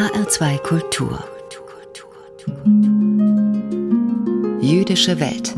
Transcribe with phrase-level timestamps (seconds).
[0.00, 1.18] HR2 Kultur.
[4.62, 5.54] Jüdische Welt.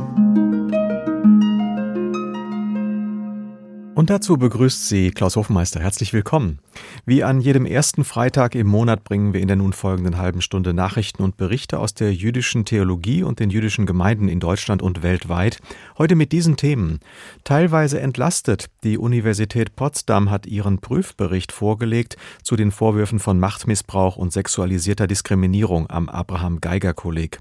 [4.02, 5.78] Und dazu begrüßt sie Klaus Hofmeister.
[5.78, 6.58] Herzlich willkommen.
[7.06, 10.74] Wie an jedem ersten Freitag im Monat bringen wir in der nun folgenden halben Stunde
[10.74, 15.60] Nachrichten und Berichte aus der jüdischen Theologie und den jüdischen Gemeinden in Deutschland und weltweit.
[15.98, 16.98] Heute mit diesen Themen.
[17.45, 18.70] Teilweise entlastet.
[18.82, 25.88] Die Universität Potsdam hat ihren Prüfbericht vorgelegt zu den Vorwürfen von Machtmissbrauch und sexualisierter Diskriminierung
[25.88, 27.38] am Abraham Geiger Kolleg.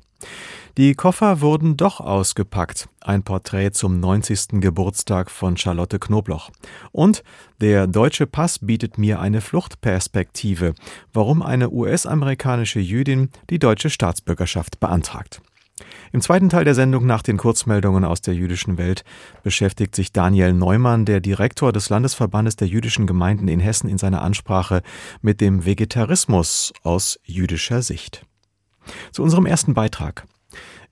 [0.77, 2.87] Die Koffer wurden doch ausgepackt.
[3.01, 4.61] Ein Porträt zum 90.
[4.61, 6.49] Geburtstag von Charlotte Knobloch.
[6.91, 7.23] Und
[7.59, 10.73] der deutsche Pass bietet mir eine Fluchtperspektive,
[11.11, 15.41] warum eine US-amerikanische Jüdin die deutsche Staatsbürgerschaft beantragt.
[16.13, 19.03] Im zweiten Teil der Sendung nach den Kurzmeldungen aus der jüdischen Welt
[19.43, 24.21] beschäftigt sich Daniel Neumann, der Direktor des Landesverbandes der jüdischen Gemeinden in Hessen, in seiner
[24.21, 24.83] Ansprache
[25.21, 28.25] mit dem Vegetarismus aus jüdischer Sicht.
[29.11, 30.25] Zu unserem ersten Beitrag.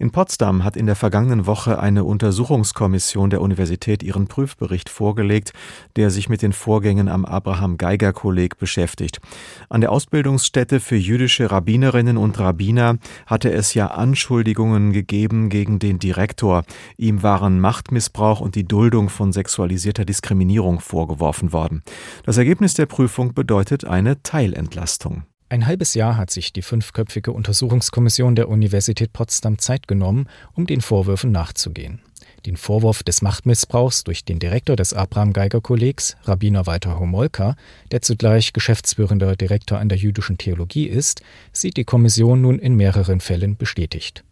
[0.01, 5.51] In Potsdam hat in der vergangenen Woche eine Untersuchungskommission der Universität ihren Prüfbericht vorgelegt,
[5.97, 9.19] der sich mit den Vorgängen am Abraham Geiger Kolleg beschäftigt.
[9.67, 15.99] An der Ausbildungsstätte für jüdische Rabbinerinnen und Rabbiner hatte es ja Anschuldigungen gegeben gegen den
[15.99, 16.63] Direktor.
[16.95, 21.83] Ihm waren Machtmissbrauch und die Duldung von sexualisierter Diskriminierung vorgeworfen worden.
[22.23, 25.23] Das Ergebnis der Prüfung bedeutet eine Teilentlastung.
[25.51, 30.79] Ein halbes Jahr hat sich die fünfköpfige Untersuchungskommission der Universität Potsdam Zeit genommen, um den
[30.79, 32.01] Vorwürfen nachzugehen.
[32.45, 37.55] Den Vorwurf des Machtmissbrauchs durch den Direktor des Abraham Geiger Kollegs, Rabbiner Walter Homolka,
[37.91, 43.19] der zugleich geschäftsführender Direktor an der jüdischen Theologie ist, sieht die Kommission nun in mehreren
[43.19, 44.23] Fällen bestätigt.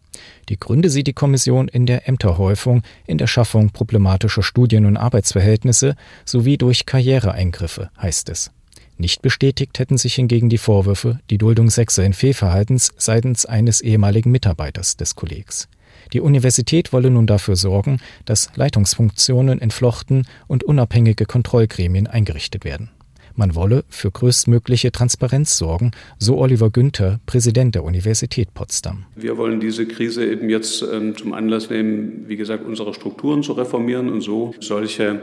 [0.50, 5.95] Die Gründe sieht die Kommission in der Ämterhäufung, in der Schaffung problematischer Studien- und Arbeitsverhältnisse
[6.26, 8.52] sowie durch Karriereeingriffe, heißt es.
[9.00, 14.98] Nicht bestätigt hätten sich hingegen die Vorwürfe, die Duldung sexuellen Fehlverhaltens seitens eines ehemaligen Mitarbeiters
[14.98, 15.70] des Kollegs.
[16.14, 22.89] Die Universität wolle nun dafür sorgen, dass Leitungsfunktionen entflochten und unabhängige Kontrollgremien eingerichtet werden.
[23.36, 29.05] Man wolle für größtmögliche Transparenz sorgen, so Oliver Günther, Präsident der Universität Potsdam.
[29.16, 33.54] Wir wollen diese Krise eben jetzt ähm, zum Anlass nehmen, wie gesagt, unsere Strukturen zu
[33.54, 35.21] reformieren und so solche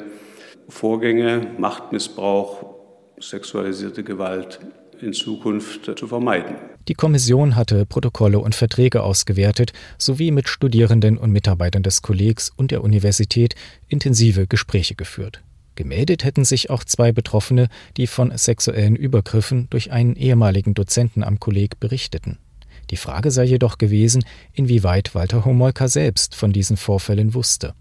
[0.69, 2.74] Vorgänge, Machtmissbrauch,
[3.29, 4.61] sexualisierte Gewalt
[5.01, 6.57] in Zukunft zu vermeiden.
[6.89, 12.71] Die Kommission hatte Protokolle und Verträge ausgewertet sowie mit Studierenden und Mitarbeitern des Kollegs und
[12.71, 13.55] der Universität
[13.89, 15.43] intensive Gespräche geführt.
[15.77, 21.41] Gemeldet hätten sich auch zwei Betroffene, die von sexuellen Übergriffen durch einen ehemaligen Dozenten am
[21.41, 22.39] Kolleg berichteten.
[22.91, 27.75] Die Frage sei jedoch gewesen, inwieweit Walter Homolka selbst von diesen Vorfällen wusste.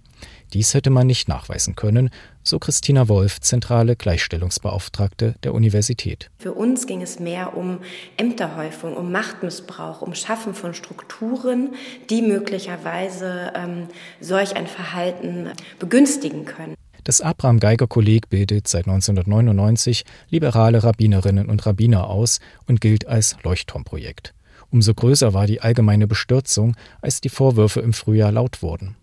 [0.53, 2.12] Dies hätte man nicht nachweisen können,
[2.44, 6.30] so Christina Wolf, zentrale Gleichstellungsbeauftragte der Universität.
[6.38, 7.80] Für uns ging es mehr um
[8.18, 11.74] Ämterhäufung, um Machtmissbrauch, um Schaffen von Strukturen,
[12.12, 13.88] die möglicherweise ähm,
[14.22, 15.50] solch ein Verhalten
[15.80, 16.75] begünstigen können.
[17.03, 23.38] Das Abraham Geiger Kolleg bildet seit 1999 liberale Rabbinerinnen und Rabbiner aus und gilt als
[23.44, 24.34] Leuchtturmprojekt.
[24.70, 28.96] Umso größer war die allgemeine Bestürzung, als die Vorwürfe im Frühjahr laut wurden.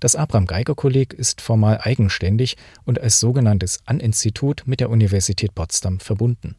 [0.00, 6.00] Das Abraham Geiger Kolleg ist formal eigenständig und als sogenanntes An-Institut mit der Universität Potsdam
[6.00, 6.56] verbunden.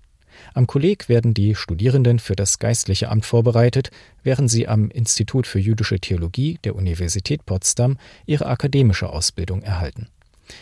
[0.54, 3.92] Am Kolleg werden die Studierenden für das geistliche Amt vorbereitet,
[4.24, 10.08] während sie am Institut für jüdische Theologie der Universität Potsdam ihre akademische Ausbildung erhalten.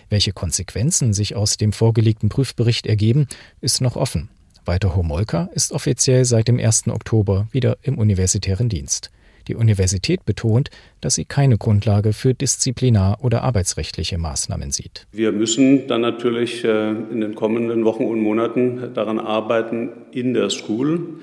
[0.10, 3.28] Welche Konsequenzen sich aus dem vorgelegten Prüfbericht ergeben,
[3.62, 4.30] ist noch offen.
[4.66, 6.88] Walter Homolka ist offiziell seit dem 1.
[6.88, 9.12] Oktober wieder im universitären Dienst.
[9.48, 10.70] Die Universität betont,
[11.02, 15.08] dass sie keine Grundlage für disziplinar- oder arbeitsrechtliche Maßnahmen sieht.
[15.12, 20.50] Wir müssen dann natürlich äh, in den kommenden Wochen und Monaten daran arbeiten, in der
[20.50, 21.20] School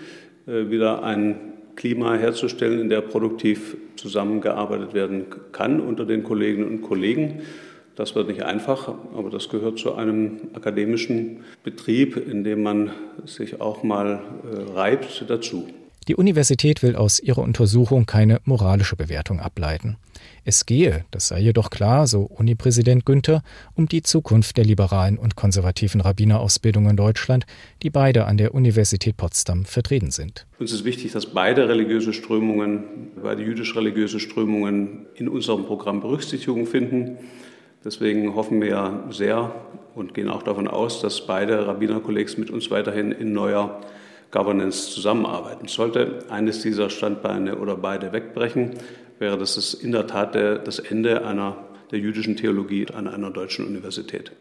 [0.47, 1.37] äh, wieder ein
[1.77, 7.41] Klima herzustellen, in der produktiv zusammengearbeitet werden kann unter den Kolleginnen und Kollegen.
[7.95, 12.91] Das wird nicht einfach, aber das gehört zu einem akademischen Betrieb, in dem man
[13.27, 15.67] sich auch mal äh, reibt, dazu.
[16.09, 19.99] Die Universität will aus ihrer Untersuchung keine moralische Bewertung ableiten.
[20.45, 23.45] Es gehe, das sei jedoch klar, so Unipräsident Günther,
[23.77, 27.47] um die Zukunft der liberalen und konservativen Rabbinerausbildung in Deutschland,
[27.85, 30.45] die beide an der Universität Potsdam vertreten sind.
[30.59, 37.19] Uns ist wichtig, dass beide religiöse Strömungen, beide jüdisch-religiöse Strömungen in unserem Programm Berücksichtigung finden.
[37.85, 39.55] Deswegen hoffen wir sehr
[39.95, 43.81] und gehen auch davon aus, dass beide Rabbinerkollegs mit uns weiterhin in neuer
[44.33, 45.69] Governance zusammenarbeiten.
[45.69, 48.73] Sollte eines dieser Standbeine oder beide wegbrechen,
[49.19, 51.57] wäre das in der Tat das Ende einer,
[51.93, 54.33] der jüdischen Theologie an einer deutschen Universität.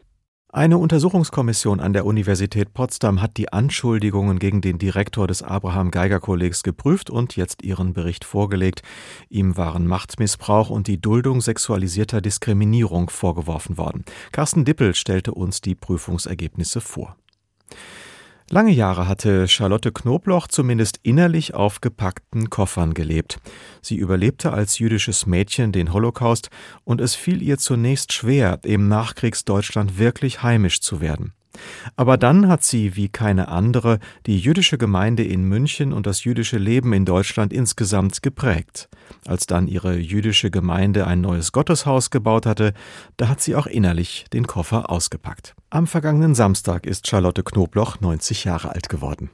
[0.53, 6.19] Eine Untersuchungskommission an der Universität Potsdam hat die Anschuldigungen gegen den Direktor des Abraham Geiger
[6.19, 8.81] Kollegs geprüft und jetzt ihren Bericht vorgelegt.
[9.29, 14.03] Ihm waren Machtmissbrauch und die Duldung sexualisierter Diskriminierung vorgeworfen worden.
[14.33, 17.15] Carsten Dippel stellte uns die Prüfungsergebnisse vor.
[18.53, 23.39] Lange Jahre hatte Charlotte Knobloch zumindest innerlich auf gepackten Koffern gelebt.
[23.81, 26.49] Sie überlebte als jüdisches Mädchen den Holocaust
[26.83, 31.31] und es fiel ihr zunächst schwer, im Nachkriegsdeutschland wirklich heimisch zu werden.
[31.95, 36.57] Aber dann hat sie wie keine andere die jüdische Gemeinde in München und das jüdische
[36.57, 38.89] Leben in Deutschland insgesamt geprägt.
[39.25, 42.73] Als dann ihre jüdische Gemeinde ein neues Gotteshaus gebaut hatte,
[43.17, 45.55] da hat sie auch innerlich den Koffer ausgepackt.
[45.69, 49.29] Am vergangenen Samstag ist Charlotte Knobloch 90 Jahre alt geworden.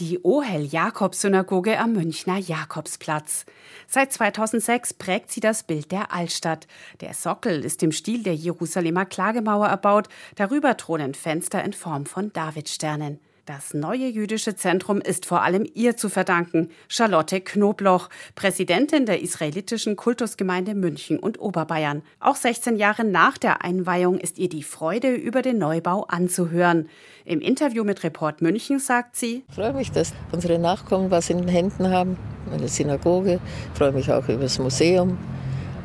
[0.00, 3.46] Die Ohel-Jakobs-Synagoge am Münchner Jakobsplatz.
[3.86, 6.66] Seit 2006 prägt sie das Bild der Altstadt.
[7.00, 12.32] Der Sockel ist im Stil der Jerusalemer Klagemauer erbaut, darüber thronen Fenster in Form von
[12.32, 13.20] Davidsternen.
[13.46, 16.70] Das neue jüdische Zentrum ist vor allem ihr zu verdanken.
[16.88, 22.00] Charlotte Knobloch, Präsidentin der israelitischen Kultusgemeinde München und Oberbayern.
[22.20, 26.88] Auch 16 Jahre nach der Einweihung ist ihr die Freude über den Neubau anzuhören.
[27.26, 31.36] Im Interview mit Report München sagt sie: Ich freue mich, dass unsere Nachkommen was in
[31.36, 32.16] den Händen haben,
[32.50, 33.40] eine Synagoge.
[33.72, 35.18] Ich freue mich auch über das Museum.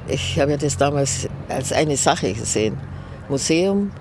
[0.07, 2.77] Ich habe ja das damals als eine Sache gesehen.
[3.27, 3.91] Museum,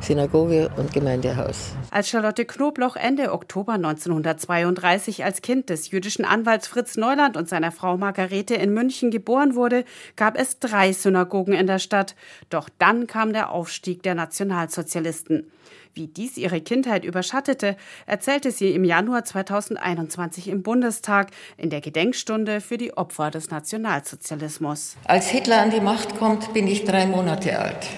[0.00, 1.72] Synagoge und Gemeindehaus.
[1.90, 7.72] Als Charlotte Knobloch Ende Oktober 1932 als Kind des jüdischen Anwalts Fritz Neuland und seiner
[7.72, 9.84] Frau Margarete in München geboren wurde,
[10.16, 12.14] gab es drei Synagogen in der Stadt.
[12.50, 15.50] Doch dann kam der Aufstieg der Nationalsozialisten.
[15.94, 22.60] Wie dies ihre Kindheit überschattete, erzählte sie im Januar 2021 im Bundestag in der Gedenkstunde
[22.60, 24.96] für die Opfer des Nationalsozialismus.
[25.04, 27.88] Als Hitler an die Macht kommt, bin ich drei Monate alt.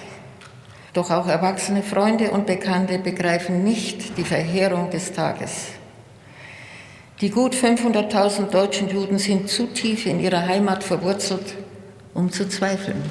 [0.93, 5.67] Doch auch erwachsene Freunde und Bekannte begreifen nicht die Verheerung des Tages.
[7.21, 11.55] Die gut 500.000 deutschen Juden sind zu tief in ihrer Heimat verwurzelt,
[12.13, 13.01] um zu zweifeln.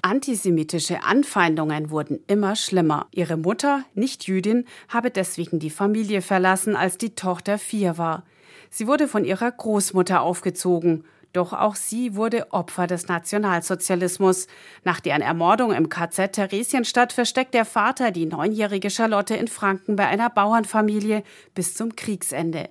[0.00, 3.06] Antisemitische Anfeindungen wurden immer schlimmer.
[3.12, 8.24] Ihre Mutter, nicht Jüdin, habe deswegen die Familie verlassen, als die Tochter vier war.
[8.68, 11.04] Sie wurde von ihrer Großmutter aufgezogen.
[11.32, 14.48] Doch auch sie wurde Opfer des Nationalsozialismus.
[14.84, 20.06] Nach deren Ermordung im KZ Theresienstadt versteckt der Vater die neunjährige Charlotte in Franken bei
[20.06, 21.22] einer Bauernfamilie
[21.54, 22.68] bis zum Kriegsende.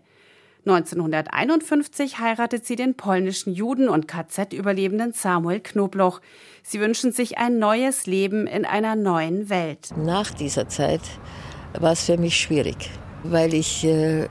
[0.66, 6.22] 1951 heiratet sie den polnischen Juden und KZ-Überlebenden Samuel Knobloch.
[6.62, 9.90] Sie wünschen sich ein neues Leben in einer neuen Welt.
[9.98, 11.02] Nach dieser Zeit
[11.74, 12.92] war es für mich schwierig,
[13.24, 14.28] weil ich äh,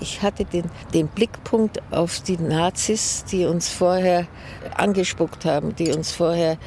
[0.00, 0.64] ich hatte den,
[0.94, 4.26] den Blickpunkt auf die Nazis, die uns vorher
[4.76, 6.58] angespuckt haben, die uns vorher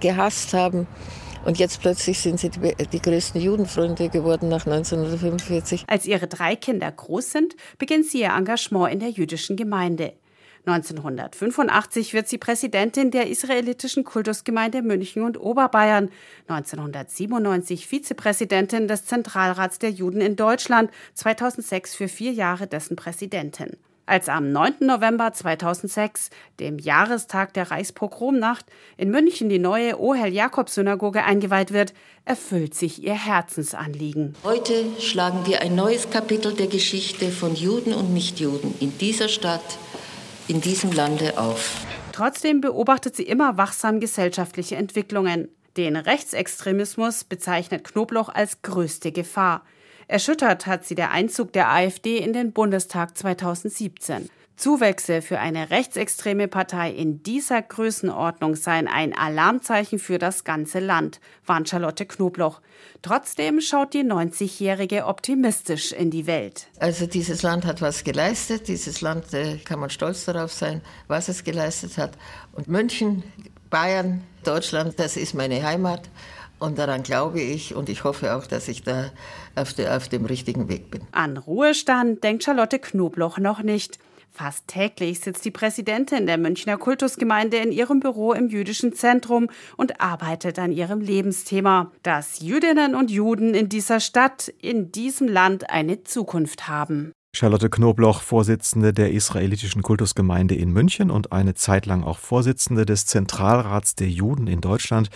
[0.00, 0.86] gehasst haben.
[1.44, 5.84] Und jetzt plötzlich sind sie die, die, größten Judenfreunde geworden nach 1945.
[5.86, 10.14] Als ihre drei Kinder groß sind, beginnt sie ihr Engagement in der jüdischen Gemeinde.
[10.66, 16.10] 1985 wird sie Präsidentin der israelitischen Kultusgemeinde München und Oberbayern,
[16.48, 23.76] 1997 Vizepräsidentin des Zentralrats der Juden in Deutschland, 2006 für vier Jahre dessen Präsidentin.
[24.06, 24.74] Als am 9.
[24.80, 26.30] November 2006,
[26.60, 28.64] dem Jahrestag der Reichspogromnacht,
[28.96, 31.92] in München die neue Ohel-Jakobs-Synagoge eingeweiht wird,
[32.24, 34.34] erfüllt sich ihr Herzensanliegen.
[34.44, 39.78] Heute schlagen wir ein neues Kapitel der Geschichte von Juden und Nichtjuden in dieser Stadt
[40.48, 41.86] in diesem Lande auf.
[42.12, 45.48] Trotzdem beobachtet sie immer wachsam gesellschaftliche Entwicklungen.
[45.76, 49.62] Den Rechtsextremismus bezeichnet Knobloch als größte Gefahr.
[50.08, 54.30] Erschüttert hat sie der Einzug der AfD in den Bundestag 2017.
[54.56, 61.20] Zuwächse für eine rechtsextreme Partei in dieser Größenordnung seien ein Alarmzeichen für das ganze Land,
[61.44, 62.62] warnt Charlotte Knobloch.
[63.02, 66.68] Trotzdem schaut die 90-Jährige optimistisch in die Welt.
[66.80, 68.68] Also dieses Land hat was geleistet.
[68.68, 72.12] Dieses Land äh, kann man stolz darauf sein, was es geleistet hat.
[72.52, 73.22] Und München,
[73.68, 76.08] Bayern, Deutschland, das ist meine Heimat.
[76.58, 79.10] Und daran glaube ich und ich hoffe auch, dass ich da
[79.54, 81.02] auf, de, auf dem richtigen Weg bin.
[81.12, 83.98] An Ruhestand denkt Charlotte Knobloch noch nicht.
[84.36, 90.02] Fast täglich sitzt die Präsidentin der Münchner Kultusgemeinde in ihrem Büro im jüdischen Zentrum und
[90.02, 96.04] arbeitet an ihrem Lebensthema, dass Jüdinnen und Juden in dieser Stadt, in diesem Land eine
[96.04, 97.12] Zukunft haben.
[97.34, 103.06] Charlotte Knobloch, Vorsitzende der israelitischen Kultusgemeinde in München und eine Zeit lang auch Vorsitzende des
[103.06, 105.08] Zentralrats der Juden in Deutschland,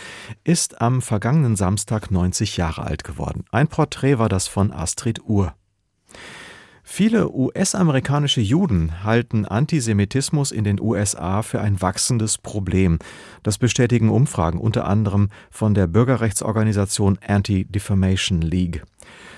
[0.45, 3.45] ist am vergangenen Samstag 90 Jahre alt geworden.
[3.51, 5.53] Ein Porträt war das von Astrid Uhr.
[6.93, 12.99] Viele US-amerikanische Juden halten Antisemitismus in den USA für ein wachsendes Problem.
[13.45, 18.83] Das bestätigen Umfragen unter anderem von der Bürgerrechtsorganisation Anti-Defamation League.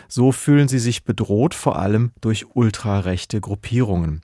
[0.08, 4.22] So fühlen sie sich bedroht vor allem durch ultrarechte Gruppierungen.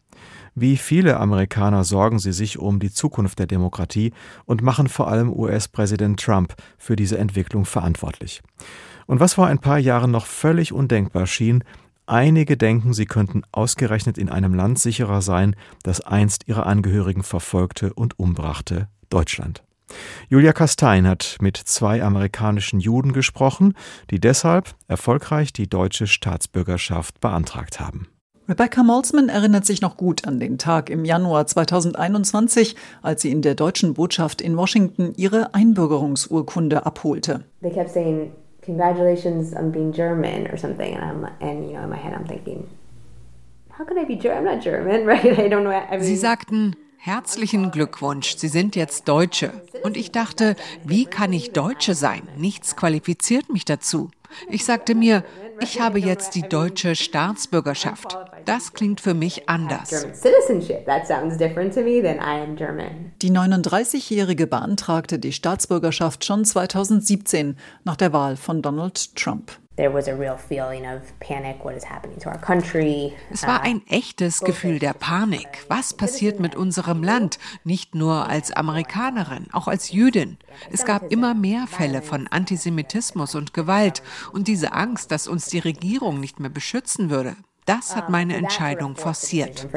[0.54, 4.14] Wie viele Amerikaner sorgen sie sich um die Zukunft der Demokratie
[4.46, 8.40] und machen vor allem US-Präsident Trump für diese Entwicklung verantwortlich.
[9.06, 11.62] Und was vor ein paar Jahren noch völlig undenkbar schien,
[12.08, 17.92] Einige denken, sie könnten ausgerechnet in einem Land sicherer sein, das einst ihre Angehörigen verfolgte
[17.92, 19.62] und umbrachte, Deutschland.
[20.30, 23.74] Julia Kastein hat mit zwei amerikanischen Juden gesprochen,
[24.10, 28.08] die deshalb erfolgreich die deutsche Staatsbürgerschaft beantragt haben.
[28.48, 33.42] Rebecca Molzman erinnert sich noch gut an den Tag im Januar 2021, als sie in
[33.42, 37.44] der deutschen Botschaft in Washington ihre Einbürgerungsurkunde abholte.
[37.60, 38.32] They kept saying,
[38.68, 40.94] congratulations on being German or something.
[40.94, 42.60] And I'm and you know in my head I'm thinking,
[43.70, 44.38] how could I be German?
[44.38, 45.38] I'm not German, right?
[45.44, 45.72] I don't know.
[45.72, 49.52] I mean, Sie sagten Herzlichen Glückwunsch, Sie sind jetzt Deutsche.
[49.84, 52.22] Und ich dachte, wie kann ich Deutsche sein?
[52.36, 54.10] Nichts qualifiziert mich dazu.
[54.48, 55.24] Ich sagte mir,
[55.60, 58.16] ich habe jetzt die deutsche Staatsbürgerschaft.
[58.44, 60.06] Das klingt für mich anders.
[63.22, 69.52] Die 39-Jährige beantragte die Staatsbürgerschaft schon 2017 nach der Wahl von Donald Trump.
[73.30, 75.64] Es war ein echtes Gefühl der Panik.
[75.68, 77.38] Was passiert mit unserem Land?
[77.64, 80.36] Nicht nur als Amerikanerin, auch als Jüdin.
[80.72, 85.60] Es gab immer mehr Fälle von Antisemitismus und Gewalt und diese Angst, dass uns die
[85.60, 87.36] Regierung nicht mehr beschützen würde.
[87.68, 89.68] Das hat meine Entscheidung forciert.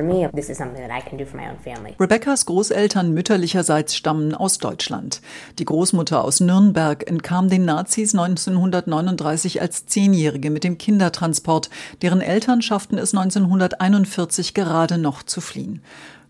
[2.00, 5.22] Rebeccas Großeltern mütterlicherseits stammen aus Deutschland.
[5.60, 11.70] Die Großmutter aus Nürnberg entkam den Nazis 1939 als Zehnjährige mit dem Kindertransport.
[12.02, 15.82] Deren Eltern schafften es 1941 gerade noch zu fliehen.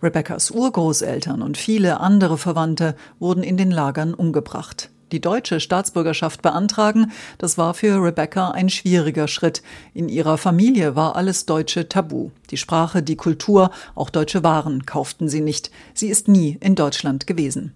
[0.01, 7.11] Rebeccas Urgroßeltern und viele andere Verwandte wurden in den Lagern umgebracht die deutsche Staatsbürgerschaft beantragen,
[7.37, 9.61] das war für Rebecca ein schwieriger Schritt.
[9.93, 12.31] In ihrer Familie war alles Deutsche tabu.
[12.49, 15.71] Die Sprache, die Kultur, auch deutsche Waren kauften sie nicht.
[15.93, 17.73] Sie ist nie in Deutschland gewesen.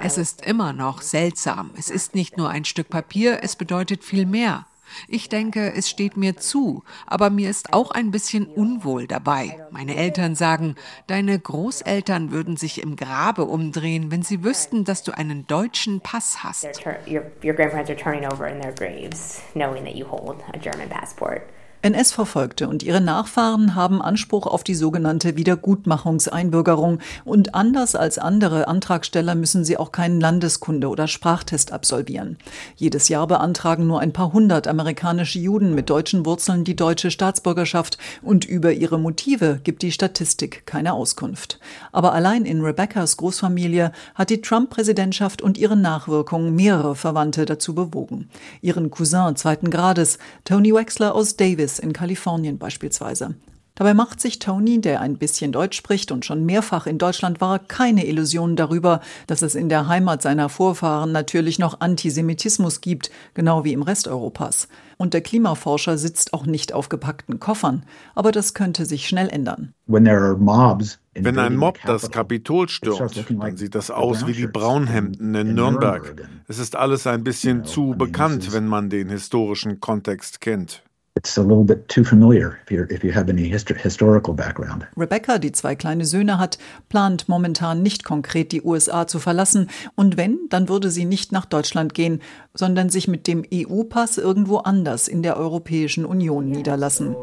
[0.00, 1.70] Es ist immer noch seltsam.
[1.78, 4.66] Es ist nicht nur ein Stück Papier, es bedeutet viel mehr.
[5.08, 9.58] Ich denke, es steht mir zu, aber mir ist auch ein bisschen unwohl dabei.
[9.70, 15.12] Meine Eltern sagen, deine Großeltern würden sich im Grabe umdrehen, wenn sie wüssten, dass du
[15.12, 16.68] einen deutschen Pass hast.
[17.06, 20.88] Your, your grandparents are turning over in their graves, knowing that you hold a German
[20.88, 21.42] passport.
[21.84, 29.34] NS-Verfolgte und ihre Nachfahren haben Anspruch auf die sogenannte Wiedergutmachungseinbürgerung und anders als andere Antragsteller
[29.34, 32.38] müssen sie auch keinen Landeskunde- oder Sprachtest absolvieren.
[32.74, 37.98] Jedes Jahr beantragen nur ein paar hundert amerikanische Juden mit deutschen Wurzeln die deutsche Staatsbürgerschaft
[38.22, 41.60] und über ihre Motive gibt die Statistik keine Auskunft.
[41.92, 48.30] Aber allein in Rebeccas Großfamilie hat die Trump-Präsidentschaft und ihre Nachwirkungen mehrere Verwandte dazu bewogen.
[48.62, 53.34] Ihren Cousin zweiten Grades, Tony Wexler aus Davis, in Kalifornien beispielsweise.
[53.76, 57.58] Dabei macht sich Tony, der ein bisschen Deutsch spricht und schon mehrfach in Deutschland war,
[57.58, 63.64] keine Illusionen darüber, dass es in der Heimat seiner Vorfahren natürlich noch Antisemitismus gibt, genau
[63.64, 64.68] wie im Rest Europas.
[64.96, 67.84] Und der Klimaforscher sitzt auch nicht auf gepackten Koffern.
[68.14, 69.74] Aber das könnte sich schnell ändern.
[69.86, 76.28] Wenn ein Mob das Kapitol stürmt, dann sieht das aus wie die Braunhemden in Nürnberg.
[76.46, 80.84] Es ist alles ein bisschen zu bekannt, wenn man den historischen Kontext kennt
[81.24, 84.86] it's a little bit too familiar if, you're, if you have any histor historical background.
[84.94, 86.58] Rebecca, die zwei kleine Söhne hat,
[86.90, 91.46] plant momentan nicht konkret die USA zu verlassen und wenn, dann würde sie nicht nach
[91.46, 92.20] Deutschland gehen,
[92.52, 97.16] sondern sich mit dem EU-Pass irgendwo anders in der Europäischen Union niederlassen.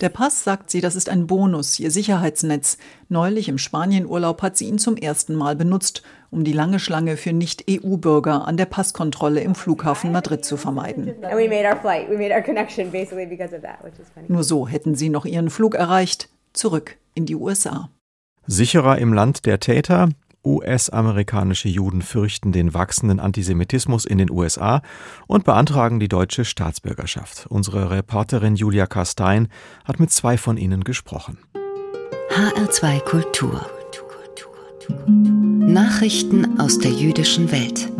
[0.00, 2.78] Der Pass, sagt sie, das ist ein Bonus, ihr Sicherheitsnetz.
[3.10, 7.32] Neulich im Spanienurlaub hat sie ihn zum ersten Mal benutzt um die lange Schlange für
[7.32, 11.14] Nicht-EU-Bürger an der Passkontrolle im Flughafen Madrid zu vermeiden.
[14.28, 17.88] Nur so hätten sie noch ihren Flug erreicht, zurück in die USA.
[18.46, 20.10] Sicherer im Land der Täter?
[20.44, 24.82] US-amerikanische Juden fürchten den wachsenden Antisemitismus in den USA
[25.26, 27.46] und beantragen die deutsche Staatsbürgerschaft.
[27.48, 29.48] Unsere Reporterin Julia Kastein
[29.84, 31.38] hat mit zwei von ihnen gesprochen.
[32.30, 33.66] HR2 Kultur.
[35.06, 37.90] Nachrichten aus der jüdischen Welt.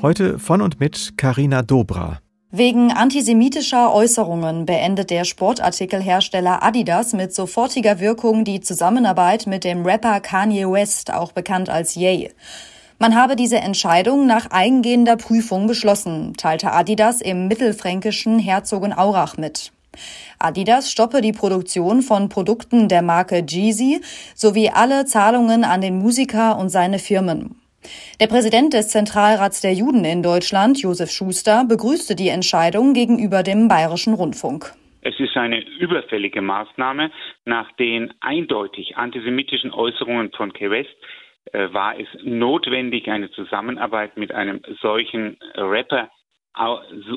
[0.00, 2.20] Heute von und mit Karina Dobra.
[2.50, 10.20] Wegen antisemitischer Äußerungen beendet der Sportartikelhersteller Adidas mit sofortiger Wirkung die Zusammenarbeit mit dem Rapper
[10.20, 12.30] Kanye West, auch bekannt als Ye.
[12.98, 19.72] Man habe diese Entscheidung nach eingehender Prüfung beschlossen, teilte Adidas im mittelfränkischen Herzogenaurach mit.
[20.38, 24.00] Adidas stoppe die Produktion von Produkten der Marke Jeezy
[24.34, 27.56] sowie alle Zahlungen an den Musiker und seine Firmen.
[28.20, 33.68] Der Präsident des Zentralrats der Juden in Deutschland, Josef Schuster, begrüßte die Entscheidung gegenüber dem
[33.68, 34.72] Bayerischen Rundfunk.
[35.00, 37.10] Es ist eine überfällige Maßnahme.
[37.44, 40.94] Nach den eindeutig antisemitischen Äußerungen von Key West
[41.52, 46.08] äh, war es notwendig, eine Zusammenarbeit mit einem solchen Rapper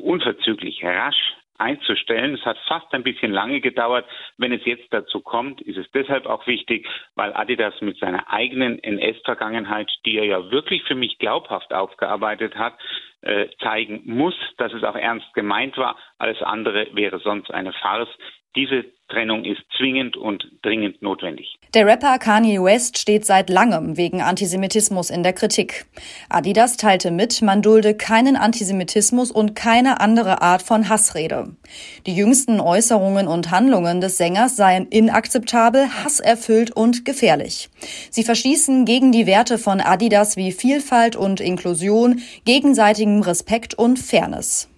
[0.02, 2.36] unverzüglich rasch einzustellen.
[2.36, 4.06] Es hat fast ein bisschen lange gedauert.
[4.38, 8.80] Wenn es jetzt dazu kommt, ist es deshalb auch wichtig, weil Adidas mit seiner eigenen
[8.80, 12.74] NS-Vergangenheit, die er ja wirklich für mich glaubhaft aufgearbeitet hat,
[13.22, 15.98] äh, zeigen muss, dass es auch ernst gemeint war.
[16.18, 18.10] Alles andere wäre sonst eine Farce.
[18.56, 21.60] Diese Trennung ist zwingend und dringend notwendig.
[21.74, 25.86] Der Rapper Kanye West steht seit langem wegen Antisemitismus in der Kritik.
[26.30, 31.56] Adidas teilte mit, man dulde keinen Antisemitismus und keine andere Art von Hassrede.
[32.08, 37.70] Die jüngsten Äußerungen und Handlungen des Sängers seien inakzeptabel, hasserfüllt und gefährlich.
[38.10, 44.70] Sie verschließen gegen die Werte von Adidas wie Vielfalt und Inklusion, gegenseitigem Respekt und Fairness.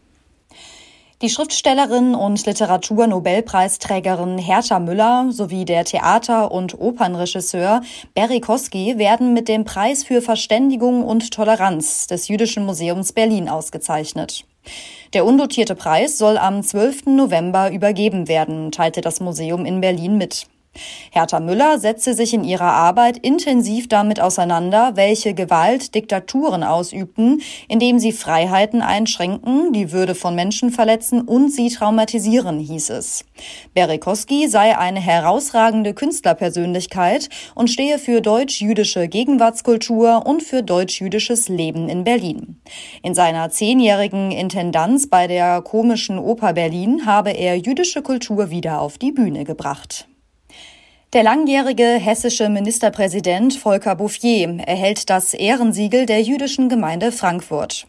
[1.23, 7.81] Die Schriftstellerin und Literaturnobelpreisträgerin Hertha Müller sowie der Theater- und Opernregisseur
[8.13, 14.45] Barry Kosky werden mit dem Preis für Verständigung und Toleranz des Jüdischen Museums Berlin ausgezeichnet.
[15.13, 17.07] Der undotierte Preis soll am 12.
[17.07, 20.45] November übergeben werden, teilte das Museum in Berlin mit.
[21.11, 27.99] Hertha Müller setzte sich in ihrer Arbeit intensiv damit auseinander, welche Gewalt Diktaturen ausübten, indem
[27.99, 33.25] sie Freiheiten einschränken, die Würde von Menschen verletzen und sie traumatisieren, hieß es.
[33.73, 42.03] Berikowski sei eine herausragende Künstlerpersönlichkeit und stehe für deutsch-jüdische Gegenwartskultur und für deutsch-jüdisches Leben in
[42.03, 42.61] Berlin.
[43.03, 48.97] In seiner zehnjährigen Intendanz bei der Komischen Oper Berlin habe er jüdische Kultur wieder auf
[48.97, 50.07] die Bühne gebracht.
[51.13, 57.87] Der langjährige hessische Ministerpräsident Volker Bouffier erhält das Ehrensiegel der jüdischen Gemeinde Frankfurt.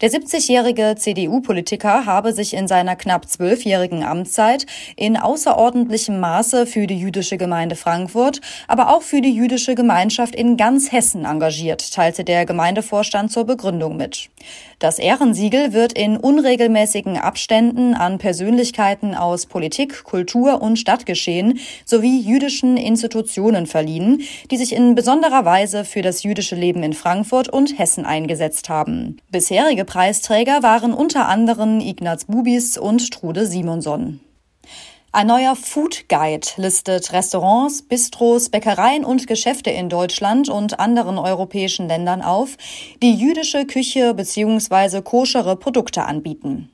[0.00, 4.64] Der 70-jährige CDU-Politiker habe sich in seiner knapp zwölfjährigen Amtszeit
[4.94, 10.56] in außerordentlichem Maße für die jüdische Gemeinde Frankfurt, aber auch für die jüdische Gemeinschaft in
[10.56, 14.30] ganz Hessen engagiert, teilte der Gemeindevorstand zur Begründung mit.
[14.78, 22.76] Das Ehrensiegel wird in unregelmäßigen Abständen an Persönlichkeiten aus Politik, Kultur und Stadtgeschehen sowie jüdischen
[22.76, 28.04] Institutionen verliehen, die sich in besonderer Weise für das jüdische Leben in Frankfurt und Hessen
[28.04, 29.16] eingesetzt haben.
[29.32, 34.20] Bisherige Preisträger waren unter anderem Ignaz Bubis und Trude Simonson.
[35.12, 41.88] Ein neuer Food Guide listet Restaurants, Bistros, Bäckereien und Geschäfte in Deutschland und anderen europäischen
[41.88, 42.58] Ländern auf,
[43.02, 45.00] die jüdische Küche bzw.
[45.00, 46.68] koschere Produkte anbieten.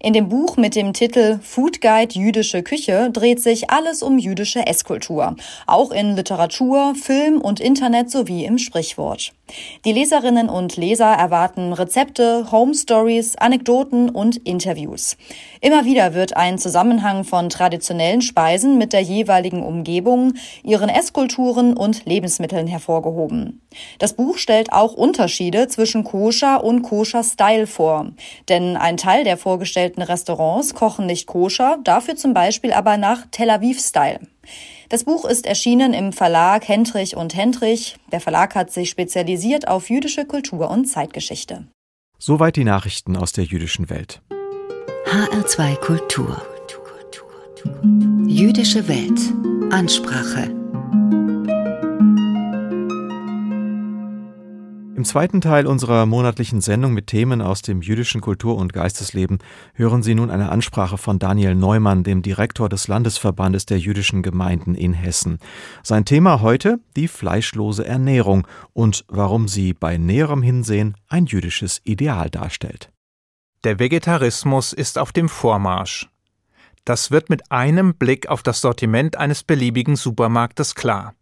[0.00, 4.64] In dem Buch mit dem Titel Food Guide Jüdische Küche dreht sich alles um jüdische
[4.64, 5.34] Esskultur,
[5.66, 9.32] auch in Literatur, Film und Internet sowie im Sprichwort.
[9.84, 15.16] Die Leserinnen und Leser erwarten Rezepte, Home Stories, Anekdoten und Interviews.
[15.60, 22.04] Immer wieder wird ein Zusammenhang von traditionellen Speisen mit der jeweiligen Umgebung, ihren Esskulturen und
[22.04, 23.60] Lebensmitteln hervorgehoben.
[23.98, 28.12] Das Buch stellt auch Unterschiede zwischen Koscher und Koscher Style vor,
[28.48, 33.50] denn ein Teil der vorgestellten Restaurants kochen nicht koscher, dafür zum Beispiel aber nach Tel
[33.50, 34.20] Aviv Style.
[34.88, 37.96] Das Buch ist erschienen im Verlag Hendrich und Hendrich.
[38.10, 41.66] Der Verlag hat sich spezialisiert auf jüdische Kultur und Zeitgeschichte.
[42.18, 44.22] Soweit die Nachrichten aus der jüdischen Welt.
[45.10, 46.36] HR2 Kultur.
[48.26, 49.18] Jüdische Welt.
[49.72, 50.50] Ansprache.
[54.94, 59.38] Im zweiten Teil unserer monatlichen Sendung mit Themen aus dem jüdischen Kultur- und Geistesleben
[59.72, 64.74] hören Sie nun eine Ansprache von Daniel Neumann, dem Direktor des Landesverbandes der jüdischen Gemeinden
[64.74, 65.38] in Hessen.
[65.82, 72.28] Sein Thema heute die fleischlose Ernährung und warum sie bei näherem Hinsehen ein jüdisches Ideal
[72.28, 72.90] darstellt.
[73.64, 76.08] Der Vegetarismus ist auf dem Vormarsch.
[76.84, 81.14] Das wird mit einem Blick auf das Sortiment eines beliebigen Supermarktes klar.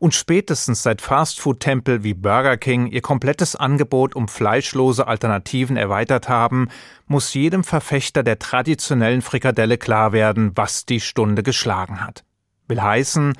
[0.00, 6.68] Und spätestens seit Fastfood-Tempel wie Burger King ihr komplettes Angebot um fleischlose Alternativen erweitert haben,
[7.06, 12.24] muss jedem Verfechter der traditionellen Frikadelle klar werden, was die Stunde geschlagen hat.
[12.68, 13.34] Will heißen,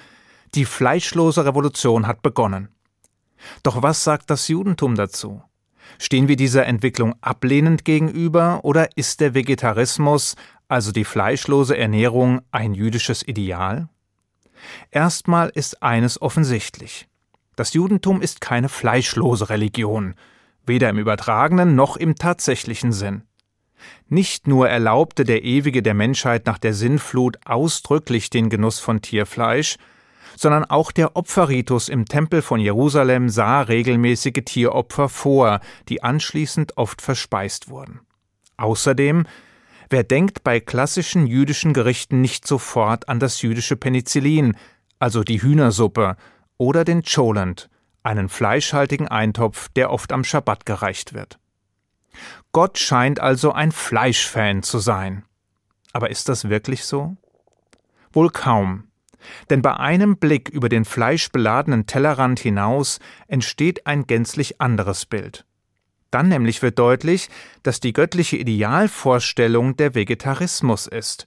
[0.55, 2.69] die fleischlose Revolution hat begonnen.
[3.63, 5.43] Doch was sagt das Judentum dazu?
[5.99, 10.37] Stehen wir dieser Entwicklung ablehnend gegenüber oder ist der Vegetarismus,
[10.69, 13.89] also die fleischlose Ernährung, ein jüdisches Ideal?
[14.91, 17.09] Erstmal ist eines offensichtlich.
[17.57, 20.15] Das Judentum ist keine fleischlose Religion,
[20.67, 23.23] weder im übertragenen noch im tatsächlichen Sinn.
[24.09, 29.77] Nicht nur erlaubte der Ewige der Menschheit nach der Sinnflut ausdrücklich den Genuss von Tierfleisch,
[30.37, 37.03] sondern auch der Opferritus im Tempel von Jerusalem sah regelmäßige Tieropfer vor, die anschließend oft
[37.03, 38.01] verspeist wurden.
[38.57, 39.27] Außerdem,
[39.91, 44.57] wer denkt bei klassischen jüdischen Gerichten nicht sofort an das jüdische Penicillin,
[44.99, 46.17] also die Hühnersuppe,
[46.59, 47.69] oder den Cholent,
[48.03, 51.39] einen fleischhaltigen Eintopf, der oft am Schabbat gereicht wird.
[52.53, 55.25] Gott scheint also ein Fleischfan zu sein.
[55.93, 57.17] Aber ist das wirklich so?
[58.13, 58.85] Wohl kaum.
[59.51, 65.45] Denn bei einem Blick über den fleischbeladenen Tellerrand hinaus entsteht ein gänzlich anderes Bild.
[66.11, 67.29] Dann nämlich wird deutlich,
[67.63, 71.27] dass die göttliche Idealvorstellung der Vegetarismus ist.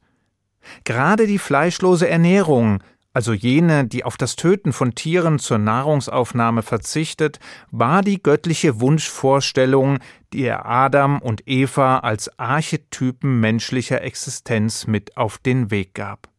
[0.83, 2.81] Gerade die fleischlose Ernährung,
[3.13, 7.39] also jene, die auf das Töten von Tieren zur Nahrungsaufnahme verzichtet,
[7.71, 9.99] war die göttliche Wunschvorstellung,
[10.31, 16.29] die er Adam und Eva als Archetypen menschlicher Existenz mit auf den Weg gab.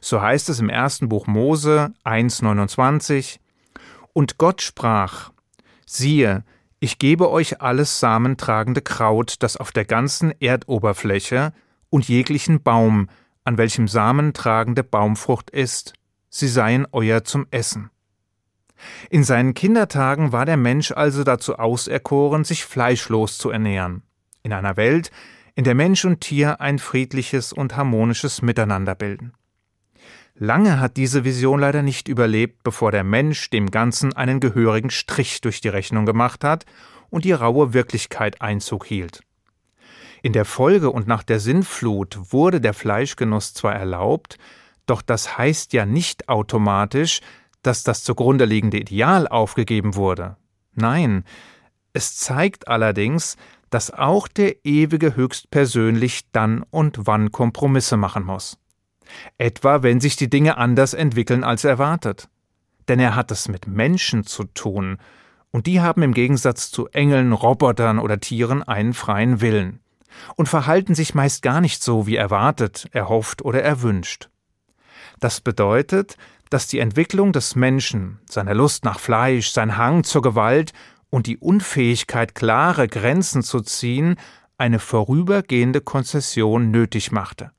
[0.00, 3.38] So heißt es im ersten Buch Mose 1,29
[4.12, 5.30] Und Gott sprach:
[5.86, 6.44] Siehe,
[6.80, 11.52] ich gebe euch alles samentragende Kraut, das auf der ganzen Erdoberfläche,
[11.90, 13.08] und jeglichen Baum,
[13.44, 15.92] an welchem samentragende Baumfrucht ist,
[16.30, 17.90] sie seien euer zum Essen.
[19.10, 24.02] In seinen Kindertagen war der Mensch also dazu auserkoren, sich fleischlos zu ernähren,
[24.42, 25.10] in einer Welt,
[25.54, 29.34] in der Mensch und Tier ein friedliches und harmonisches Miteinander bilden.
[30.44, 35.40] Lange hat diese Vision leider nicht überlebt, bevor der Mensch dem Ganzen einen gehörigen Strich
[35.40, 36.66] durch die Rechnung gemacht hat
[37.10, 39.22] und die raue Wirklichkeit Einzug hielt.
[40.20, 44.36] In der Folge und nach der Sinnflut wurde der Fleischgenuss zwar erlaubt,
[44.86, 47.20] doch das heißt ja nicht automatisch,
[47.62, 50.38] dass das zugrunde liegende Ideal aufgegeben wurde.
[50.74, 51.22] Nein,
[51.92, 53.36] es zeigt allerdings,
[53.70, 58.58] dass auch der Ewige höchstpersönlich dann und wann Kompromisse machen muss.
[59.38, 62.28] Etwa wenn sich die Dinge anders entwickeln als erwartet.
[62.88, 64.98] Denn er hat es mit Menschen zu tun,
[65.50, 69.80] und die haben im Gegensatz zu Engeln, Robotern oder Tieren einen freien Willen
[70.36, 74.28] und verhalten sich meist gar nicht so, wie erwartet, erhofft oder erwünscht.
[75.20, 76.16] Das bedeutet,
[76.50, 80.72] dass die Entwicklung des Menschen, seine Lust nach Fleisch, sein Hang zur Gewalt
[81.10, 84.16] und die Unfähigkeit, klare Grenzen zu ziehen,
[84.58, 87.52] eine vorübergehende Konzession nötig machte.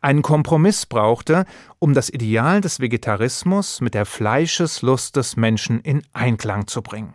[0.00, 1.44] Einen Kompromiss brauchte,
[1.78, 7.14] um das Ideal des Vegetarismus mit der Fleischeslust des Menschen in Einklang zu bringen.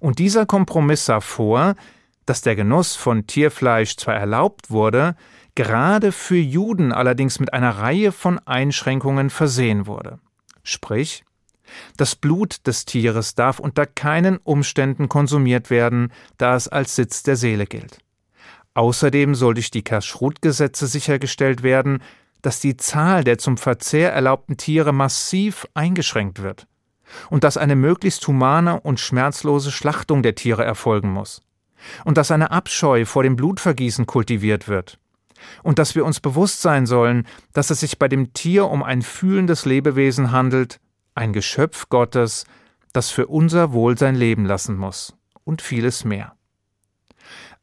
[0.00, 1.74] Und dieser Kompromiss sah vor,
[2.26, 5.16] dass der Genuss von Tierfleisch zwar erlaubt wurde,
[5.54, 10.18] gerade für Juden allerdings mit einer Reihe von Einschränkungen versehen wurde.
[10.62, 11.24] Sprich,
[11.96, 17.36] das Blut des Tieres darf unter keinen Umständen konsumiert werden, da es als Sitz der
[17.36, 17.98] Seele gilt.
[18.78, 22.00] Außerdem soll durch die Kashrut-Gesetze sichergestellt werden,
[22.42, 26.68] dass die Zahl der zum Verzehr erlaubten Tiere massiv eingeschränkt wird
[27.28, 31.42] und dass eine möglichst humane und schmerzlose Schlachtung der Tiere erfolgen muss
[32.04, 35.00] und dass eine Abscheu vor dem Blutvergießen kultiviert wird
[35.64, 39.02] und dass wir uns bewusst sein sollen, dass es sich bei dem Tier um ein
[39.02, 40.78] fühlendes Lebewesen handelt,
[41.16, 42.44] ein Geschöpf Gottes,
[42.92, 46.37] das für unser Wohl sein Leben lassen muss und vieles mehr.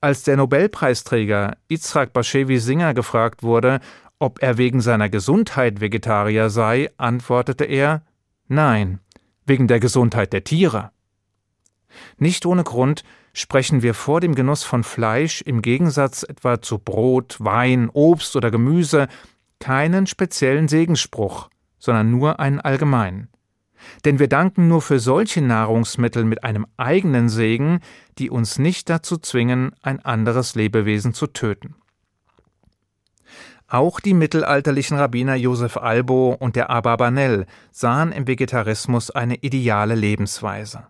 [0.05, 3.79] Als der Nobelpreisträger Yitzhak Bashevi Singer gefragt wurde,
[4.19, 8.03] ob er wegen seiner Gesundheit Vegetarier sei, antwortete er
[8.47, 8.99] Nein,
[9.47, 10.91] wegen der Gesundheit der Tiere.
[12.19, 17.37] Nicht ohne Grund sprechen wir vor dem Genuss von Fleisch im Gegensatz etwa zu Brot,
[17.39, 19.07] Wein, Obst oder Gemüse
[19.59, 23.29] keinen speziellen Segensspruch, sondern nur einen allgemeinen.
[24.03, 27.79] Denn wir danken nur für solche Nahrungsmittel mit einem eigenen Segen,
[28.17, 31.75] die uns nicht dazu zwingen, ein anderes Lebewesen zu töten.
[33.67, 40.87] Auch die mittelalterlichen Rabbiner Josef Albo und der Abarbanel sahen im Vegetarismus eine ideale Lebensweise.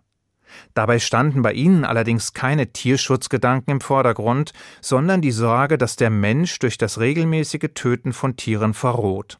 [0.74, 6.58] Dabei standen bei ihnen allerdings keine Tierschutzgedanken im Vordergrund, sondern die Sorge, dass der Mensch
[6.58, 9.38] durch das regelmäßige Töten von Tieren verroht.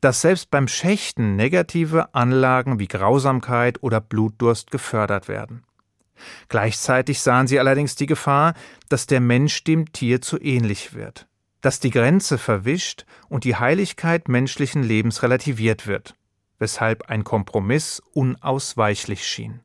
[0.00, 5.64] Dass selbst beim Schächten negative Anlagen wie Grausamkeit oder Blutdurst gefördert werden.
[6.48, 8.54] Gleichzeitig sahen sie allerdings die Gefahr,
[8.88, 11.26] dass der Mensch dem Tier zu ähnlich wird,
[11.60, 16.14] dass die Grenze verwischt und die Heiligkeit menschlichen Lebens relativiert wird,
[16.58, 19.60] weshalb ein Kompromiss unausweichlich schien.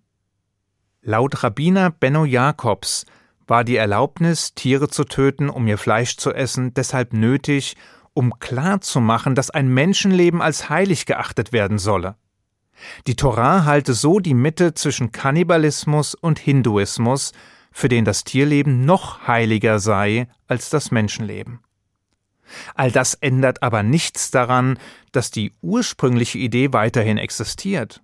[1.01, 3.05] Laut Rabbiner Benno Jakobs
[3.47, 7.75] war die Erlaubnis, Tiere zu töten, um ihr Fleisch zu essen, deshalb nötig,
[8.19, 12.17] um klarzumachen, dass ein Menschenleben als heilig geachtet werden solle.
[13.07, 17.31] Die Torah halte so die Mitte zwischen Kannibalismus und Hinduismus,
[17.71, 21.61] für den das Tierleben noch heiliger sei als das Menschenleben.
[22.75, 24.77] All das ändert aber nichts daran,
[25.13, 28.01] dass die ursprüngliche Idee weiterhin existiert.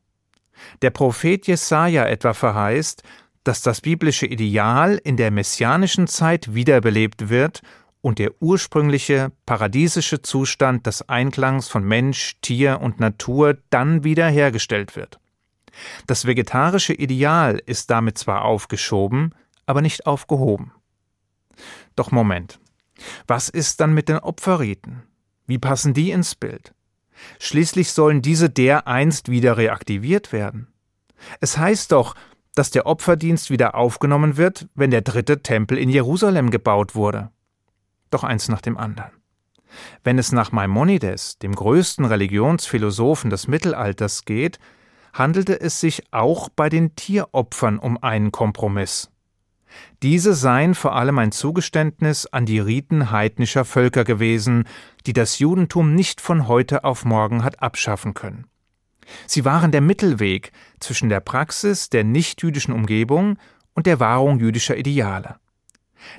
[0.81, 3.03] Der Prophet Jesaja etwa verheißt,
[3.43, 7.61] dass das biblische Ideal in der messianischen Zeit wiederbelebt wird
[8.05, 15.19] und der ursprüngliche paradiesische Zustand des Einklangs von Mensch, Tier und Natur dann wiederhergestellt wird.
[16.05, 19.33] Das vegetarische Ideal ist damit zwar aufgeschoben,
[19.65, 20.71] aber nicht aufgehoben.
[21.95, 22.59] Doch Moment.
[23.25, 25.01] Was ist dann mit den Opferriten?
[25.47, 26.75] Wie passen die ins Bild?
[27.39, 30.67] Schließlich sollen diese dereinst wieder reaktiviert werden.
[31.39, 32.13] Es heißt doch,
[32.53, 37.31] dass der Opferdienst wieder aufgenommen wird, wenn der dritte Tempel in Jerusalem gebaut wurde.
[38.15, 39.11] Doch eins nach dem anderen.
[40.05, 44.57] Wenn es nach Maimonides, dem größten Religionsphilosophen des Mittelalters, geht,
[45.11, 49.11] handelte es sich auch bei den Tieropfern um einen Kompromiss.
[50.01, 54.63] Diese seien vor allem ein Zugeständnis an die Riten heidnischer Völker gewesen,
[55.05, 58.47] die das Judentum nicht von heute auf morgen hat abschaffen können.
[59.27, 63.37] Sie waren der Mittelweg zwischen der Praxis der nichtjüdischen Umgebung
[63.73, 65.35] und der Wahrung jüdischer Ideale.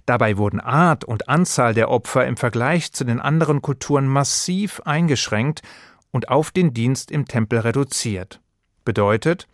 [0.04, 5.62] Dabei wurden Art und Anzahl der Opfer im Vergleich zu den anderen Kulturen massiv eingeschränkt
[6.10, 8.40] und auf den Dienst im Tempel reduziert.
[8.84, 9.48] Bedeutet,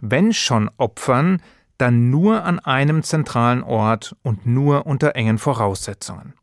[0.00, 1.42] wenn schon Opfern,
[1.78, 6.34] dann nur an einem zentralen Ort und nur unter engen Voraussetzungen.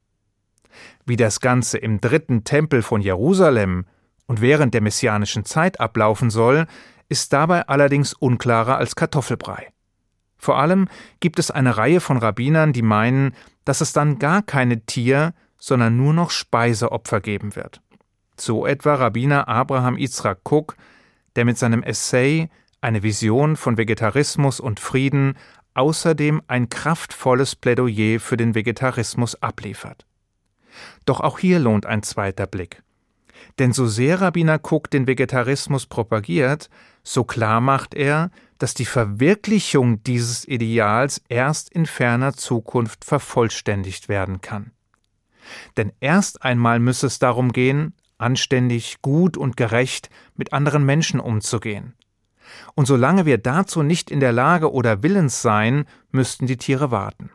[1.06, 3.86] Wie das Ganze im dritten Tempel von Jerusalem
[4.28, 6.68] und während der messianischen Zeit ablaufen soll,
[7.08, 9.72] ist dabei allerdings unklarer als Kartoffelbrei.
[10.40, 10.88] Vor allem
[11.20, 15.98] gibt es eine Reihe von Rabbinern, die meinen, dass es dann gar keine Tier, sondern
[15.98, 17.82] nur noch Speiseopfer geben wird.
[18.38, 20.78] So etwa Rabbiner Abraham Yitzhak Cook,
[21.36, 22.50] der mit seinem Essay
[22.82, 25.36] eine Vision von Vegetarismus und Frieden,
[25.74, 30.06] außerdem ein kraftvolles Plädoyer für den Vegetarismus abliefert.
[31.06, 32.82] Doch auch hier lohnt ein zweiter Blick.
[33.58, 36.70] Denn so sehr Rabbiner Cook den Vegetarismus propagiert,
[37.04, 44.42] so klar macht er, dass die Verwirklichung dieses Ideals erst in ferner Zukunft vervollständigt werden
[44.42, 44.72] kann.
[45.78, 51.96] Denn erst einmal müsse es darum gehen, anständig, gut und gerecht mit anderen Menschen umzugehen.
[52.76, 57.32] Und solange wir dazu nicht in der Lage oder willens seien, müssten die Tiere warten.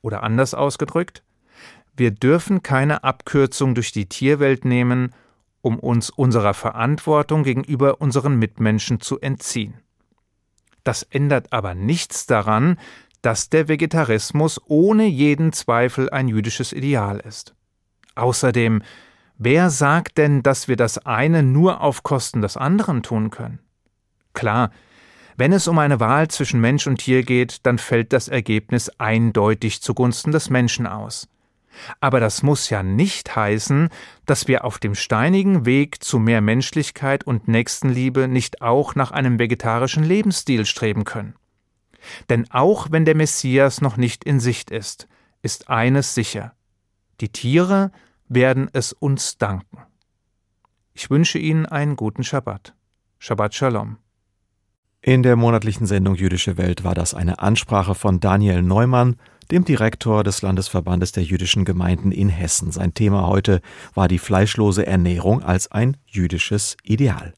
[0.00, 1.22] Oder anders ausgedrückt,
[1.96, 5.12] wir dürfen keine Abkürzung durch die Tierwelt nehmen,
[5.60, 9.74] um uns unserer Verantwortung gegenüber unseren Mitmenschen zu entziehen.
[10.84, 12.78] Das ändert aber nichts daran,
[13.22, 17.54] dass der Vegetarismus ohne jeden Zweifel ein jüdisches Ideal ist.
[18.14, 18.82] Außerdem,
[19.38, 23.60] wer sagt denn, dass wir das eine nur auf Kosten des anderen tun können?
[24.34, 24.70] Klar,
[25.36, 29.82] wenn es um eine Wahl zwischen Mensch und Tier geht, dann fällt das Ergebnis eindeutig
[29.82, 31.28] zugunsten des Menschen aus.
[32.00, 33.88] Aber das muss ja nicht heißen,
[34.26, 39.38] dass wir auf dem steinigen Weg zu mehr Menschlichkeit und Nächstenliebe nicht auch nach einem
[39.38, 41.34] vegetarischen Lebensstil streben können.
[42.28, 45.08] Denn auch wenn der Messias noch nicht in Sicht ist,
[45.42, 46.54] ist eines sicher.
[47.20, 47.92] Die Tiere
[48.28, 49.78] werden es uns danken.
[50.94, 52.74] Ich wünsche Ihnen einen guten Schabbat.
[53.18, 53.98] Shabbat Shalom.
[55.00, 59.16] In der monatlichen Sendung Jüdische Welt war das eine Ansprache von Daniel Neumann,
[59.50, 62.70] dem Direktor des Landesverbandes der jüdischen Gemeinden in Hessen.
[62.70, 63.60] Sein Thema heute
[63.94, 67.34] war die fleischlose Ernährung als ein jüdisches Ideal.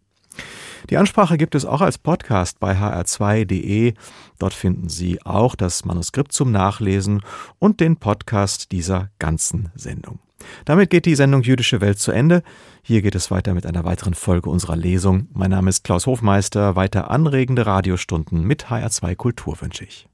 [0.91, 3.95] Die Ansprache gibt es auch als Podcast bei hr2.de.
[4.39, 7.23] Dort finden Sie auch das Manuskript zum Nachlesen
[7.59, 10.19] und den Podcast dieser ganzen Sendung.
[10.67, 12.43] Damit geht die Sendung Jüdische Welt zu Ende.
[12.83, 15.29] Hier geht es weiter mit einer weiteren Folge unserer Lesung.
[15.33, 16.77] Mein Name ist Klaus Hofmeister.
[16.77, 20.07] Weiter anregende Radiostunden mit HR2 Kultur wünsche ich.